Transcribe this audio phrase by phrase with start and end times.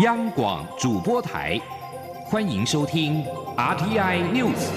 [0.00, 1.58] 央广主播台，
[2.26, 3.24] 欢迎收听
[3.56, 4.68] RTI News。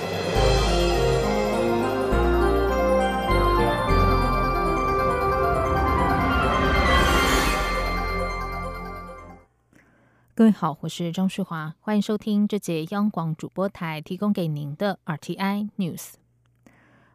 [10.34, 16.14] 各位好，我是张旭华，欢迎收听这节央广主播台提供给您的 RTI News。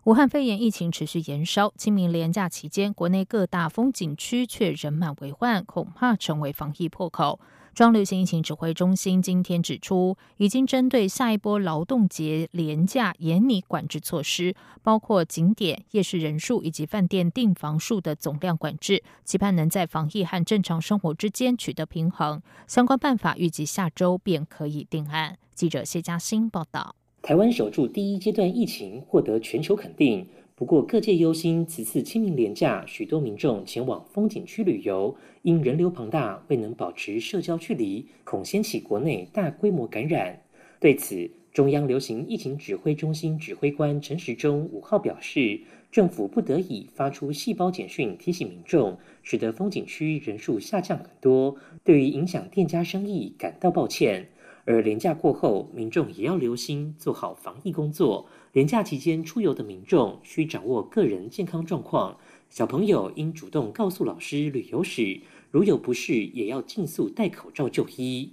[0.04, 7.40] 武汉肺炎疫情持续延烧，清明连假期间，国内各大风景区却人满为患，恐怕成为防疫破口。
[7.74, 22.42] 中流行疫情指挥中心今天指出，已经针对下一波劳动节连假严拟管制措施，包括景点、夜市人数以及饭店订房数的总量管制，期盼能在防疫和正常生活之间取得平衡。
[22.66, 25.38] 相关办法预计下周便可以定案。
[25.54, 26.94] 记者谢嘉欣报道。
[27.24, 40.38] 台湾守住第一阶段疫情获得全球肯定，不过各界忧心此次清明连假，许多民众前往风景区旅游，因人流庞大，未能保持社交距离，恐掀起国内大规模感染。
[40.78, 45.58] 对此，中央流行疫情指挥中心指挥官陈时中五号表示，
[45.90, 54.28] 政府不得已发出细胞简讯提醒民众，使得风景区人数下降很多，对于影响店家生意感到抱歉。
[54.66, 58.26] 而廉假过后，民众也要留心做好防疫工作。
[58.52, 62.16] 廉假期间出游的民众需掌握个人健康状况，
[62.48, 68.32] 小朋友应主动告诉老师旅游史，如有不适也要尽速戴口罩就医。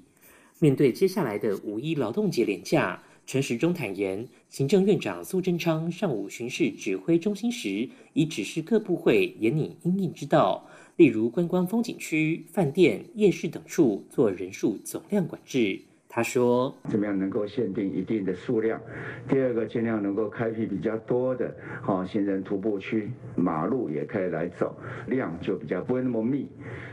[0.59, 15.81] 面对接下来的五一劳动节连假，陈时中坦言，行政院长苏贞昌上午巡视指挥中心时，已指示各部会严拟应应之道，例如观光风景区、饭店、夜市等处做人数总量管制。
[16.13, 18.77] 他说：“怎么样能够限定一定的数量？
[19.29, 24.75] 第二个，尽量能够开辟比较多的好行人徒步区，马路也可以来走，
[25.07, 26.49] 量就比较不会那么密。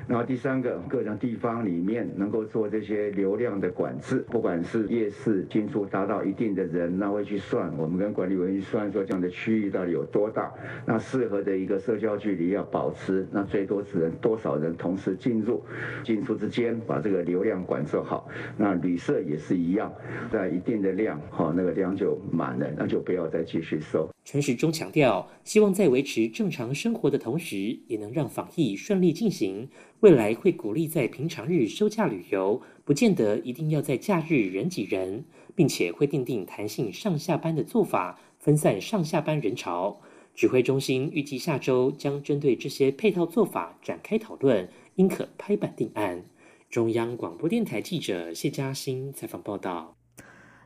[0.07, 10.51] 然后第三个，各种地方里面能够做这些流量的管制，不管是夜市进出达到一定的人，那会去算，我们跟管理员去算说这样的区域到底有多大，
[10.87, 15.61] 那适合的一个社交距离要保持，那最多只能多少人同时进入、
[16.05, 19.91] 进出之间把这个流量管制好，那旅。”这也是一样，
[20.31, 24.07] 在一定的量，好，那个量就满了，那就不要再继续收。
[24.23, 29.67] 陈时中强调，希望在维持正常生活的同时，也能让防疫顺利进行。
[30.01, 35.25] 未来会鼓励在平常日休假旅游，不见得一定要在假日人挤人，
[35.55, 39.99] 并且会定定弹性上下班的做法，分散上下班人潮。
[40.35, 46.23] 指挥中心预计下周将针对这些配套做法展开讨论，应可拍板定案。
[46.71, 49.97] 中央广播电台记者谢嘉欣采访报道：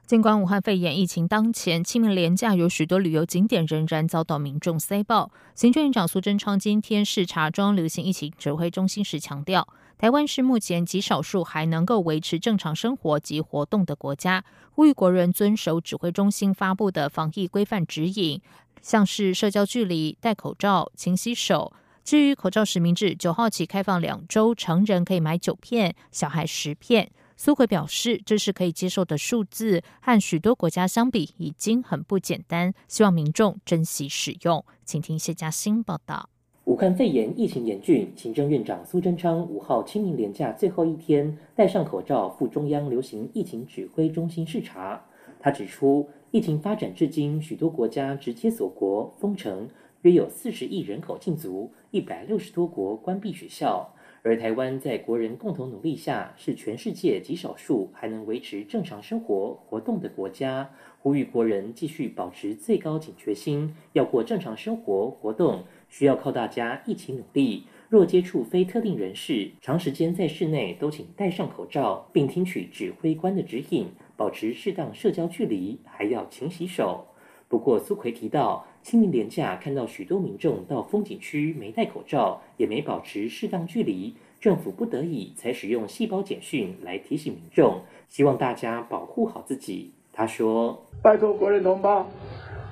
[0.05, 5.31] 尽管武汉肺炎疫情当前，清明连假有许多旅游景点仍然遭到民众塞爆。
[5.55, 18.41] 行政院长苏贞昌今天视察中央流行疫情指挥中心时强调，台湾是目前极少数还能够维持正常生活及活动的国家，呼吁国人遵守指挥中心发布的防疫规范指引，
[18.81, 21.73] 像是社交距离、戴口罩、勤洗手。
[22.05, 27.11] 至于口罩实名制，九号起开放两周，成人可以买九片，小孩十片。
[27.37, 32.75] 苏奎表示，这是可以接受的数字，和许多国家相比，已经很不简单。
[32.89, 34.65] 希望民众珍惜使用。
[34.85, 36.29] 请听谢嘉欣报道。
[36.65, 45.01] 武汉肺炎疫情严峻，行政院长苏贞昌五号清明连假最后一天，戴上口罩赴中央流行疫情指挥中心视察。
[45.41, 49.69] 他指出，疫情发展至今，许多国家直接锁国封城。
[50.03, 60.71] 约有四十亿人口禁足，一百六十多国关闭学校，而台湾在国人共同努力下，是全世界极少数还能维持正常生活活动的国家。
[61.01, 67.65] 呼吁国人继续保持最高警觉心，要过正常生活活动，需要靠大家一起努力。
[67.91, 77.05] 若接触非特定人士，长时间在室内都请戴上口罩，并听取指挥官的指引，保持适当社交距离，还要勤洗手。
[77.49, 89.93] 不过，苏奎提到，清明廉假看到许多民众到风景区没戴口罩，也没保持适当距离，政府不得已才使用细胞简讯来提醒民众，希望大家保护好自己。
[90.13, 92.11] 他说：“拜托国人同胞，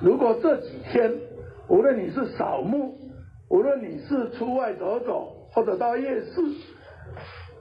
[0.01, 1.11] 如果这几天，
[1.69, 2.99] 无论你是扫墓，
[3.49, 6.41] 无论你是出外走走，或者到夜市，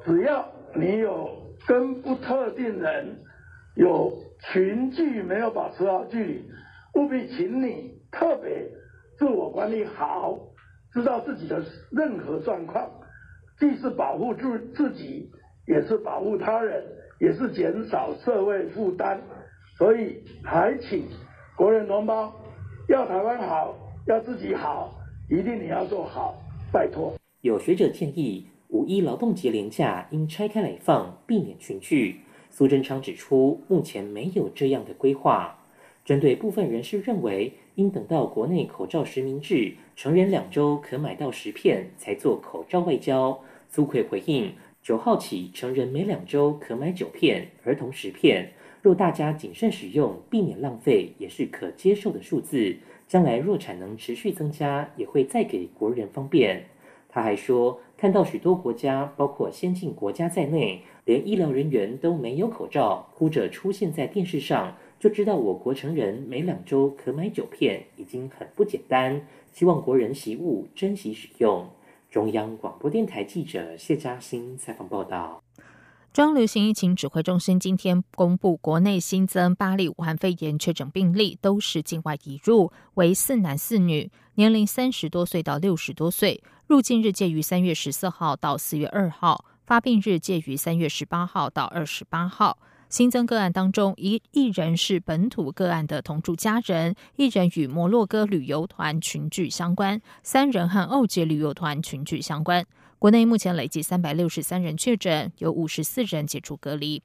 [0.04, 0.44] 只要
[0.74, 1.30] 你有
[1.68, 3.16] 跟不特定人
[3.76, 4.12] 有
[4.52, 6.44] 群聚，没有保持好距离。”
[6.96, 8.68] 务必请你特别
[9.18, 10.38] 自我管理好，
[10.92, 12.90] 知道自己的任何状况，
[13.58, 15.30] 既是保护自自己，
[15.66, 16.84] 也是保护他人，
[17.20, 19.20] 也是减少社会负担。
[19.76, 21.04] 所以，还请
[21.56, 22.32] 国人同胞
[22.88, 23.74] 要台湾好，
[24.06, 24.94] 要自己好，
[25.30, 26.34] 一定你要做好，
[26.72, 27.14] 拜托。
[27.40, 32.20] 有学者建议，五一劳动节连假应拆开来放，避免群聚。
[32.50, 35.56] 苏贞昌指出，目前没有这样的规划。
[36.04, 43.40] 针对部分人士认为，应等到国内口罩实名制，成人两周可买到十片，才做口罩外交。
[43.68, 44.52] 苏奎回应：
[44.82, 48.52] 九号起，成人每两周可买九片，儿童十片。
[48.82, 52.76] 若大家谨慎使用，避免浪费，也是可接受的数字。
[53.06, 56.64] 将来若产能持续增加，也会再给国人方便。
[57.08, 69.26] 他还说，看到许多国家，包括先进国家在内，连医疗人员都没有口罩，哭着出现在电视上，就知道我国成人每两周可买九片，已经很不简单。
[69.50, 71.66] 希望国人习物，珍惜使用。
[72.10, 75.42] 中央广播电台记者谢嘉欣采访报道。
[76.12, 92.58] 中流行疫情指挥中心今天公布，国内新增八例武汉肺炎确诊病例，都是境外移入，为四男四女，年龄三十多岁到六十多岁，入境日介于三月十四号到四月二号，发病日介于三月十八号到二十八号。
[92.90, 102.66] 新增个案当中，一一人是本土个案的同住家人，一人与摩洛哥旅游团群聚相关，三人和澳籍旅游团群聚相关。
[102.98, 107.00] 国内目前累计三百六十三人确诊，有五十四人解除隔离。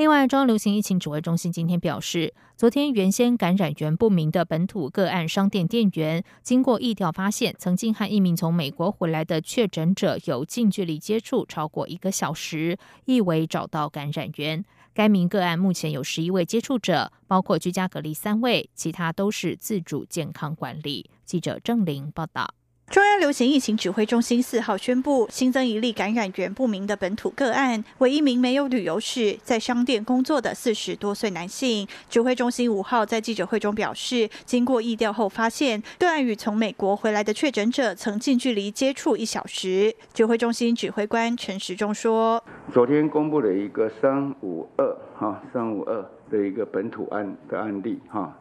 [0.00, 14.64] 另外，中央流行疫情指挥中心今天表示，昨天原先感染源不明的本土个案商店店员，经过疫调发现，曾经和一名从美国回来的确诊者有近距离接触超过一个小时，意为找到感染源。
[14.94, 21.10] 该名个案目前有十一位接触者，包括居家隔离三位，其他都是自主健康管理。
[21.26, 22.54] 记者郑玲报道。
[22.90, 31.86] 中央流行疫情指挥中心四号宣布，新增一例感染源不明的本土个案，为一名没有旅游史、在商店工作的四十多岁男性。
[32.08, 39.94] 指挥中心五号在记者会中表示，经过疫调后发现，个案与从美国回来的确诊者曾近距离接触一小时。
[40.12, 42.42] 指挥中心指挥官陈时中说
[42.74, 48.36] ：“昨天公布了一个三五二哈三五二的一个本土案的案例哈，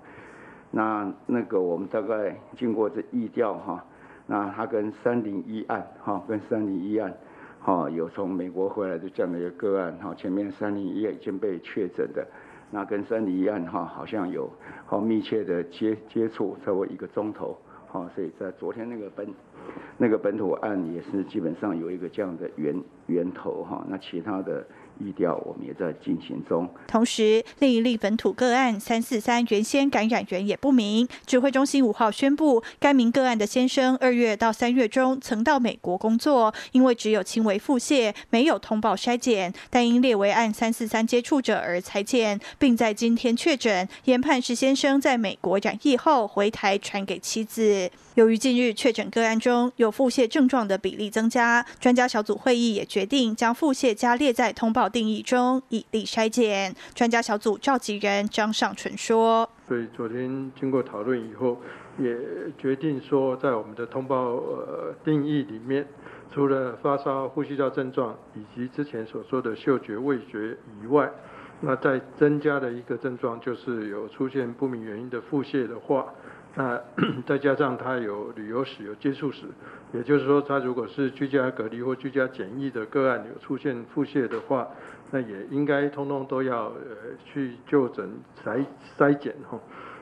[0.71, 3.85] 那那个我们大概经过这疫调哈。”
[4.31, 7.11] 那他跟三零一案，哈，跟三零一案，
[7.59, 12.23] 哈，有从美国回来的这样的一个个案，哈，前面三零一已经被确诊的，
[12.69, 14.47] 那跟三零一案，哈，好像有
[14.85, 19.27] 好密切的接接触，超过一个钟头，哈，所以在昨天那个本
[19.97, 24.63] 那个本土案也是基本上有一个这样的源源头，哈，那其他的。
[24.99, 26.69] 预调我们也在进行中。
[26.87, 31.07] 同时，另一例本土个案三四三原先感染源也不明。
[31.25, 43.87] 指挥中心五号宣布，该名个案的先生二月到三月中曾到美国工作，因为只有轻微腹泻，没有通报筛检，但因列为案三四三接触者而裁检，并在今天确诊。
[44.05, 47.89] 研判是先生在美国染疫后回台传给妻子。
[48.15, 56.75] 由于近日确诊个案中有腹泻症状的比例增加，专家小组会议也决定将腹泻加列在通报定义中，以利筛检。
[56.93, 61.61] 专家小组召集人张尚纯说：“所以昨天经过讨论以后，
[61.97, 62.17] 也
[62.57, 65.87] 决定说，在我们的通报呃定义里面，
[66.33, 71.09] 除了发烧、呼吸道症状以及之前所说的嗅觉、味觉以外，
[71.61, 76.05] 那再增加的一个症状就是有出现不明原因的腹泻的话。”
[76.59, 76.77] 那
[77.25, 79.45] 再加上他有旅游史、有接触史，
[79.93, 84.67] 也就是说，他如果是居家隔离或居家检疫的个案有出现腹泻的话，
[85.09, 88.09] 那也应该通通都要呃去就诊
[88.43, 88.65] 筛
[88.97, 89.33] 筛检。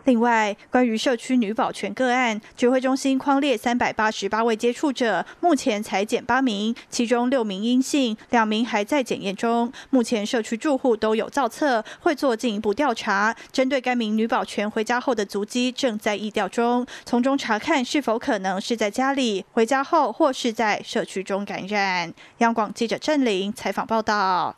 [0.07, 9.69] 另外，关于社区女保全个案，指挥中心框列三百八十八位接触者，目前才检八名，其中六名阴性，两名还在检验中。
[9.89, 13.35] 目前社区住户都有造册，会做进一步调查。
[13.51, 22.13] 针对该名女保全回家后的足迹，正在议调中，从中查看是否可能是在家里回家后，或是在社区中感染。
[22.37, 24.55] 央广记者郑玲采访报道。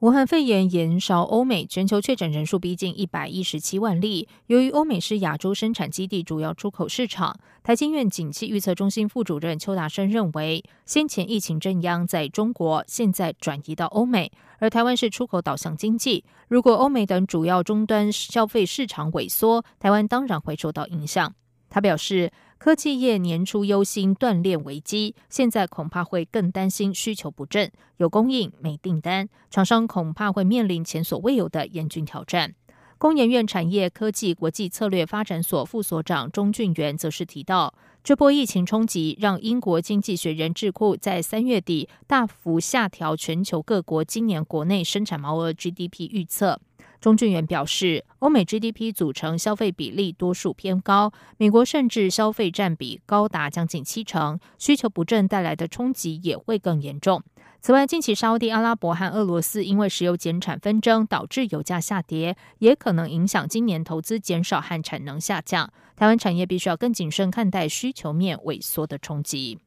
[0.00, 4.28] 武汉肺炎延烧欧美，全球确诊人数逼近一百一十七万例。
[4.46, 21.34] 由于欧美是亚洲生产基地，主要出口市场，台经院景气预测中心副主任邱达生认为，先前疫情正央在中国，现在转移到欧美，而台湾是出口导向经济，如果欧美等主要终端消费市场萎缩，台湾当然会受到影响。
[21.68, 22.30] 他表示。
[22.58, 32.52] 科技业年初忧心断链危机，现在恐怕会更担心需求不振，有供应没订单，厂商恐怕会面临前所未有的严峻挑战。
[32.98, 37.72] 工研院产业科技国际策略发展所副所长钟俊元则是提到，
[38.02, 46.60] 这波疫情冲击让英国经济学人智库在三月底大幅下调全球各国今年国内生产毛额 GDP 预测。
[47.00, 57.22] 钟俊元表示，欧美 GDP 组成消费比例多数偏高，美国甚至消费占比高达将近七成，需求不振带来的冲击也会更严重。
[57.60, 65.72] 此外，近期沙地阿拉伯和俄罗斯因为石油减产纷争，导致油价下跌，也可能影响今年投资减少和产能下降。
[65.94, 69.58] 台湾产业必须要更谨慎看待需求面萎缩的冲击。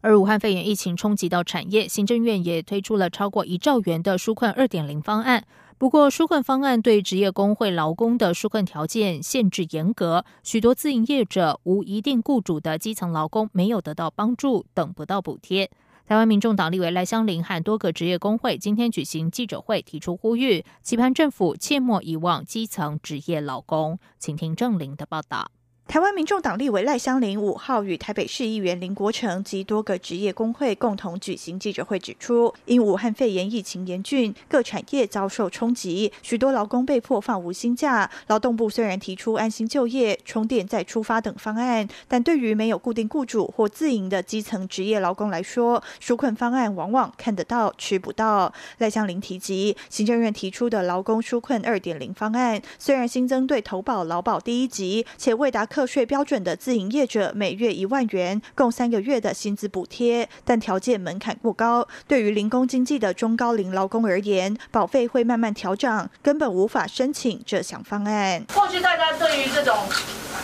[0.00, 5.44] 而武汉肺炎疫情冲击到产业，行政院也推出了超过一兆元的纾困二点零方案。
[5.76, 15.70] 不过，纾困方案对职业工会劳工的纾困条件限制严格，许多自营业者无一定雇主的基层劳工没有得到帮助，等不到补贴。
[16.06, 23.98] 台湾民众党立委赖香林和多个职业工会今天举行记者会，提出呼吁，期盼政府切莫遗忘基层职业劳工。
[24.18, 25.50] 请听郑玲的报道。
[25.90, 38.08] 台湾民众党立委赖香林五号与台北市议员林国成及多个职业工会共同举行记者会，指出，因武汉肺炎疫情严峻，各产业遭受冲击，许多劳工被迫放无薪假。
[38.28, 48.54] 劳动部虽然提出安心就业、充电再出发等方案，但对于没有固定雇主或自营的基层职业劳工来说，纾困方案往往看得到吃不到。
[48.78, 61.88] 赖香林提及，行政院提出的劳工纾困二点零方案，虽然新增对投保劳保第一级，且未达课税标准的自营业者每月一万元，共三个月的薪资补贴，但条件门槛过高。
[62.06, 68.44] 对于零工经济的中高龄劳工而言，保费会慢慢调整，根本无法申请这项方案。
[68.52, 69.74] 过去大家对于这种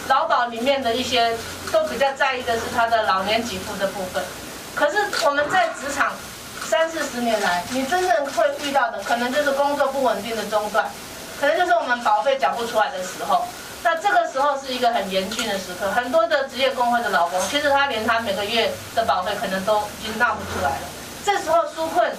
[0.09, 1.37] 劳保里面的一些，
[1.71, 4.25] 都比较在意的是他的老年给付的部分。
[4.75, 6.15] 可是我们在职场
[6.65, 10.91] 三四十年来，你真正会遇到的，可能就是工作不稳定的中断，
[11.39, 13.45] 可能就是我们保费缴不出来的时候。
[13.87, 20.89] 那这个时候是一个很严峻的时刻，很多的职业工会的老公，其实他连他每个月的保费可能都已经纳不出来了。
[21.25, 22.11] 这时候纾困，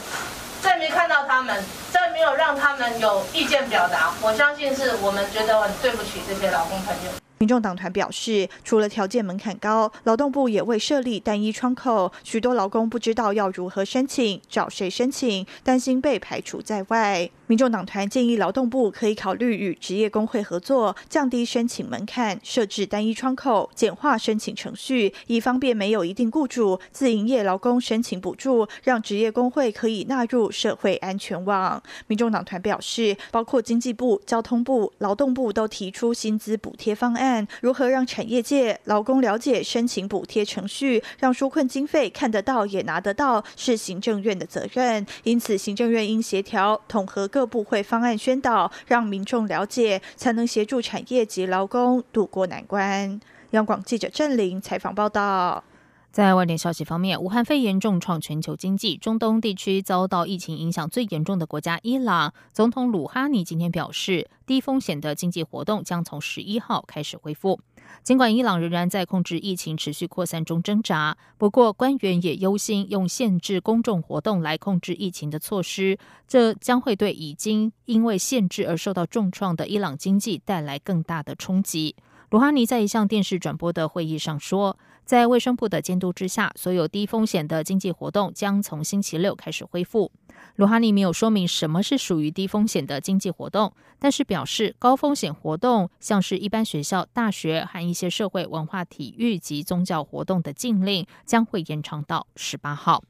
[0.62, 7.12] 再没看到他们，再没有让他们有意见表达，我相信是我们觉得很对不起这些老公朋友。
[7.40, 17.30] 民众党团表示，除了条件门槛高，劳动部也未设立单一窗口，许多劳工不知道要如何申请，找谁申请，担心被排除在外。
[17.48, 31.82] 民众党团建议劳动部可以考虑与职业工会合作，降低申请门槛，设置单一窗口，简化申请程序，以方便没有一定雇主、自营业劳工申请补助，让职业工会可以纳入社会安全网。
[32.08, 45.06] 民众党团表示，包括经济部、交通部、劳动部都提出薪资补贴方案，如何让产业界劳工了解申请补贴程序，让纾困经费看得到也拿得到，是行政院的责任。
[45.24, 47.26] 因此，行政院应协调统合。
[47.38, 53.22] 各部会方案宣导，让民众了解，才能协助产业及劳工渡过难关。
[53.52, 55.64] 央广记者郑玲采访报道。
[56.12, 67.60] 在外电消息方面，武汉肺炎重创全球经济，中东地区遭到疫情影响最严重的国家伊朗总统鲁哈尼今天表示，低风险的经济活动将从十一号开始恢复。
[68.04, 81.96] 尽管伊朗仍然在控制疫情持续扩散中挣扎，不过官员也忧心用限制公众活动来控制疫情的措施，这将会对已经因为限制而受到重创的伊朗经济带来更大的冲击。
[82.30, 84.78] 鲁哈尼在一项电视转播的会议上说。
[85.06, 90.12] 在卫生部的监督之下，所有低风险的经济活动将从星期六开始恢复。
[90.58, 103.02] 鲁哈尼没有说明什么是属于低风险的经济活动，但是表示高风险活动，像是一般学校、大学和一些社会文化、体育及宗教活动的禁令将会延长到十八号。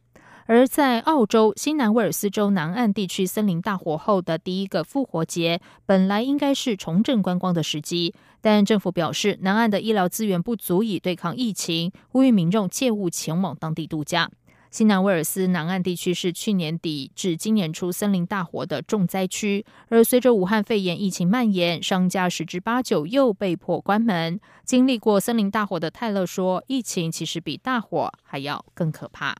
[0.47, 14.31] 而在澳洲新南威尔斯州南岸地区森林大火后的第一个复活节，本来应该是重振观光的时机，但政府表示南岸的医疗资源不足以对抗疫情，呼吁民众切勿前往当地度假。
[14.71, 24.39] 新南威尔斯南岸地区是去年底至今年初森林大火的重灾区，而随着武汉肺炎疫情蔓延，商家十之八九又被迫关门。
[24.63, 29.35] 经历过森林大火的泰勒说：“疫情其实比大火还要更可怕。”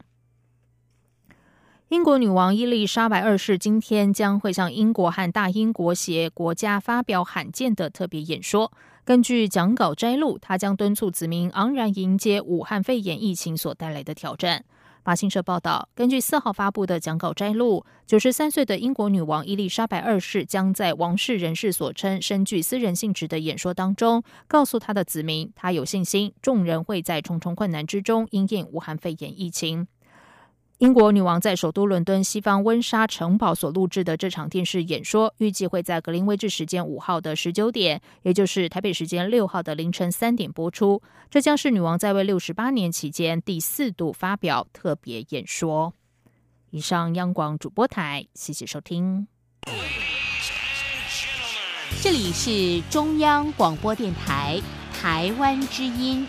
[1.90, 8.74] 英国女王伊丽莎白二世今天将会向英国和大英国协国家发表罕见的特别演说。
[9.06, 14.66] 根据讲稿摘录，她将敦促子民昂然迎接武汉肺炎疫情所带来的挑战。
[15.06, 29.88] 法新社报道，根据四号发布的讲稿摘录，九十三岁的英国女王伊丽莎白二世将在王室人士所称深具私人性质的演说当中，告诉她的子民，她有信心众人会在重重困难之中应验武汉肺炎疫情。
[30.78, 41.02] 英国女王在首都伦敦西方温莎城堡所录制的这场电视演说，预计会在格林威治时间五号的十九点，也就是台北时间六号的凌晨三点播出。
[41.32, 45.92] 这将是女王在位六十八年期间第四度发表特别演说。
[46.70, 49.28] 以上，央广主播台，谢谢收听。
[52.04, 54.62] 这里是中央广播电台
[54.94, 56.28] 台湾之音。